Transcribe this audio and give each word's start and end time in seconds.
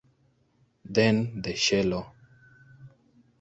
Then 0.83 1.43
the 1.43 1.53
cello. 1.53 2.11